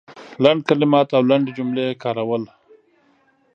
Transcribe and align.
لنډ 0.43 0.59
کلمات 0.69 1.07
او 1.17 1.21
لنډې 1.29 1.51
جملې 1.57 1.87
کارول 2.03 2.43